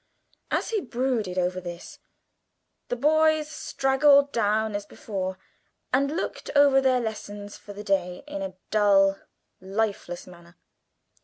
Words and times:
As 0.49 0.71
he 0.71 0.81
brooded 0.81 1.37
over 1.37 1.61
this, 1.61 1.99
the 2.87 2.95
boys 2.95 3.47
straggled 3.51 4.31
down 4.31 4.75
as 4.75 4.83
before, 4.83 5.37
and 5.93 6.15
looked 6.15 6.49
over 6.55 6.81
their 6.81 6.99
lessons 6.99 7.55
for 7.55 7.73
the 7.73 7.83
day 7.83 8.23
in 8.25 8.41
a 8.41 8.57
dull, 8.71 9.19
lifeless 9.59 10.25
manner. 10.25 10.57